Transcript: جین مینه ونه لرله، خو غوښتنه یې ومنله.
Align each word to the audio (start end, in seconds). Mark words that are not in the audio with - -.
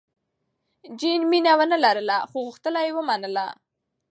جین 0.99 1.21
مینه 1.31 1.53
ونه 1.57 1.77
لرله، 1.83 2.17
خو 2.29 2.37
غوښتنه 2.47 2.79
یې 2.85 2.91
ومنله. 2.95 3.45